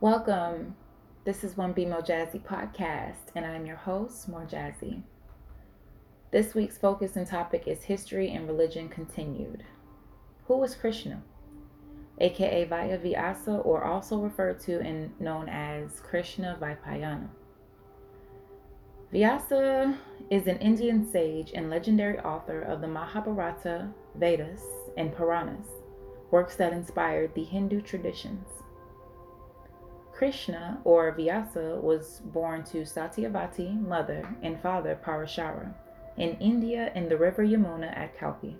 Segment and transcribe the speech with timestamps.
[0.00, 0.76] Welcome.
[1.24, 5.02] This is One Be Jazzy podcast, and I'm your host, More Jazzy.
[6.30, 9.64] This week's focus and topic is history and religion continued.
[10.46, 11.20] Who was Krishna?
[12.20, 17.26] aka Veda Vyasa, or also referred to and known as Krishna Vaipayana.
[19.10, 19.98] Vyasa
[20.30, 24.62] is an Indian sage and legendary author of the Mahabharata, Vedas,
[24.96, 25.66] and Puranas,
[26.30, 28.46] works that inspired the Hindu traditions.
[30.18, 35.72] Krishna, or Vyasa, was born to Satyavati, mother, and father Parashara,
[36.16, 38.56] in India in the river Yamuna at Kalpi.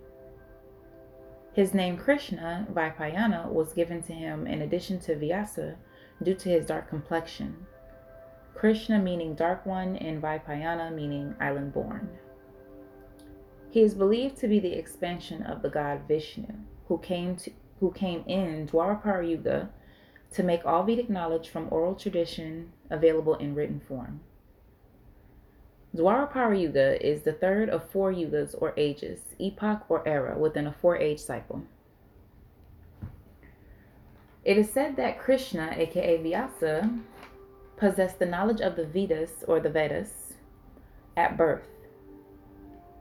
[1.55, 5.74] His name Krishna, Vaipayana, was given to him in addition to Vyasa
[6.23, 7.66] due to his dark complexion.
[8.55, 12.09] Krishna meaning dark one, and Vaipayana meaning island born.
[13.70, 16.55] He is believed to be the expansion of the god Vishnu,
[16.86, 17.50] who came to
[17.80, 19.70] who came in Dwapara Yuga
[20.32, 24.20] to make all Vedic knowledge from oral tradition available in written form.
[25.97, 30.72] Dwapara Yuga is the third of four yugas or ages, epoch or era within a
[30.72, 31.62] four age cycle.
[34.44, 36.91] It is said that Krishna, aka Vyasa,
[37.77, 40.34] possessed the knowledge of the Vedas or the Vedas
[41.16, 41.69] at birth,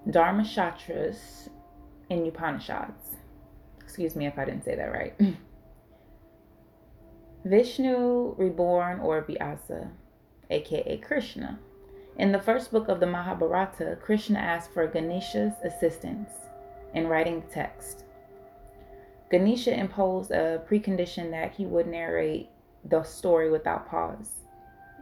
[0.09, 1.49] Dharma Shastras
[2.09, 3.17] in Upanishads.
[3.79, 5.13] Excuse me if I didn't say that right.
[7.45, 9.91] Vishnu reborn or Vyasa,
[10.49, 11.59] aka Krishna.
[12.17, 16.31] In the first book of the Mahabharata, Krishna asked for Ganesha's assistance
[16.93, 18.05] in writing the text.
[19.29, 22.49] Ganesha imposed a precondition that he would narrate
[22.85, 24.31] the story without pause,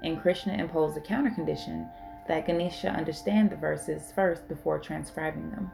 [0.04, 1.90] and Krishna imposed a countercondition
[2.28, 5.72] that Ganesha understand the verses first before transcribing them.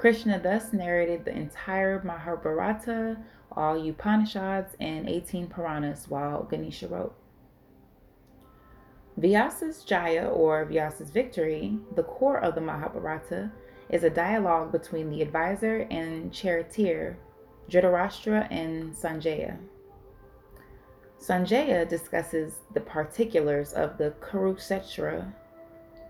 [0.00, 3.18] Krishna thus narrated the entire Mahabharata
[3.52, 7.14] all Upanishads and 18 Puranas while Ganesha wrote.
[9.18, 13.50] Vyasa's Jaya or Vyasa's victory, the core of the Mahabharata,
[13.90, 17.18] is a dialogue between the advisor and charioteer
[17.68, 19.58] Dhritarashtra and Sanjaya.
[21.18, 25.30] Sanjaya discusses the particulars of the Kurukshetra,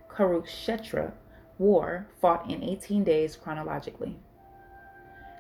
[0.09, 1.13] Kurukshetra
[1.61, 4.17] war fought in 18 days chronologically.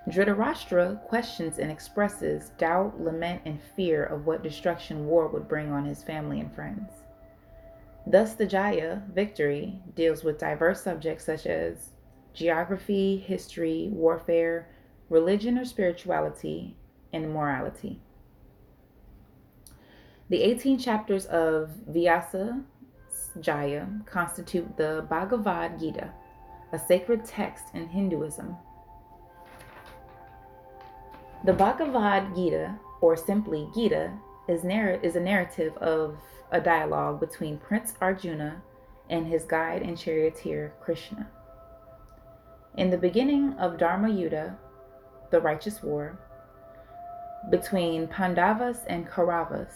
[0.08, 5.84] Dhritarashtra questions and expresses doubt, lament, and fear of what destruction war would bring on
[5.84, 6.90] his family and friends.
[8.06, 11.90] Thus, the Jaya, victory, deals with diverse subjects such as
[12.34, 14.68] geography, history, warfare,
[15.08, 16.76] religion or spirituality,
[17.12, 18.00] and morality.
[20.28, 22.62] The 18 chapters of Vyasa
[23.40, 26.10] Jaya constitute the Bhagavad Gita,
[26.72, 28.56] a sacred text in Hinduism
[31.42, 34.12] the Bhagavad Gita, or simply Gita,
[34.46, 36.18] is, narr- is a narrative of
[36.50, 38.60] a dialogue between Prince Arjuna
[39.08, 41.26] and his guide and charioteer Krishna.
[42.76, 44.54] In the beginning of Dharma Yuddha,
[45.30, 46.18] the righteous war,
[47.50, 49.72] between Pandavas and Kauravas,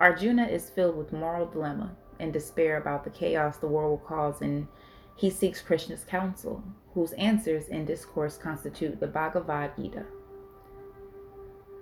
[0.00, 4.40] Arjuna is filled with moral dilemma and despair about the chaos the war will cause,
[4.42, 4.68] and
[5.16, 6.62] he seeks Krishna's counsel,
[6.94, 10.04] whose answers in discourse constitute the Bhagavad Gita.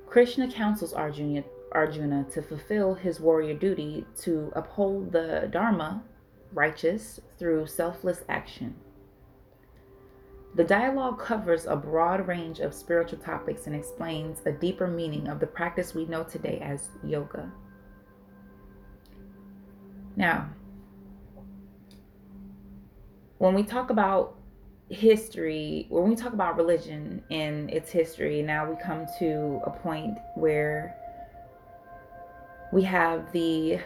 [0.06, 6.02] Krishna counsels Arjuna, Arjuna to fulfill his warrior duty to uphold the Dharma,
[6.52, 8.74] righteous, through selfless action.
[10.54, 15.40] The dialogue covers a broad range of spiritual topics and explains a deeper meaning of
[15.40, 17.52] the practice we know today as yoga.
[20.18, 20.48] Now,
[23.38, 24.34] when we talk about
[24.90, 30.18] history, when we talk about religion and its history, now we come to a point
[30.34, 30.96] where
[32.72, 33.78] we have the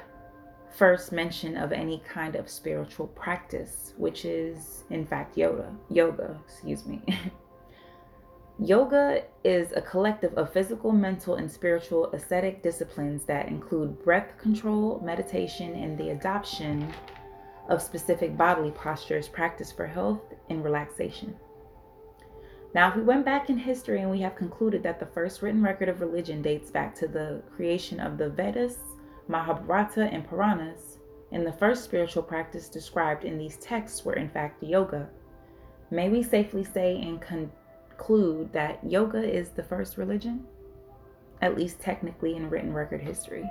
[0.75, 5.71] first mention of any kind of spiritual practice, which is in fact yoga.
[5.91, 7.03] Yoga, excuse me.
[8.59, 15.01] Yoga is a collective of physical, mental, and spiritual ascetic disciplines that include breath control,
[15.05, 16.93] meditation, and the adoption
[17.69, 21.35] of specific bodily postures practiced for health and relaxation.
[22.75, 25.63] Now, if we went back in history and we have concluded that the first written
[25.63, 28.79] record of religion dates back to the creation of the Vedas,
[29.29, 30.99] Mahabharata, and Puranas,
[31.33, 35.09] and the first spiritual practice described in these texts were in fact yoga,
[35.91, 37.21] may we safely say and
[38.03, 40.45] conclude that yoga is the first religion?
[41.41, 43.49] At least technically in written record history.